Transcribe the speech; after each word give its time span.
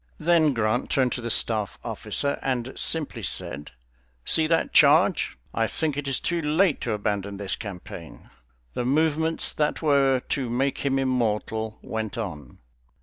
Then 0.17 0.55
Grant 0.55 0.89
turned 0.89 1.11
to 1.11 1.21
the 1.21 1.29
staff 1.29 1.77
officer 1.83 2.39
and 2.41 2.73
simply 2.75 3.21
said, 3.21 3.69
"See 4.25 4.47
that 4.47 4.73
charge! 4.73 5.37
I 5.53 5.67
think 5.67 5.95
it 5.95 6.07
is 6.07 6.19
too 6.19 6.41
late 6.41 6.81
to 6.81 6.93
abandon 6.93 7.37
this 7.37 7.55
campaign." 7.55 8.31
The 8.73 8.83
movements 8.83 9.51
that 9.53 9.83
were 9.83 10.19
to 10.29 10.49
make 10.49 10.79
him 10.79 10.97
immortal 10.97 11.77
went 11.83 12.17
on. 12.17 12.57